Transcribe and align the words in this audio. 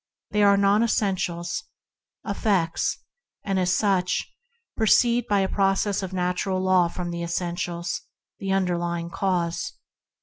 They 0.31 0.41
are 0.41 0.57
non 0.57 0.81
essentials, 0.81 1.65
effects, 2.25 3.03
and, 3.43 3.59
as 3.59 3.77
such, 3.77 4.33
proceed 4.75 5.27
by 5.27 5.41
a 5.41 5.47
process 5.47 6.01
of 6.01 6.11
natural 6.11 6.59
law 6.59 6.87
from 6.87 7.11
the 7.11 7.21
essentials, 7.21 8.01
the 8.39 8.51
underlying 8.51 9.11
cause. 9.11 9.73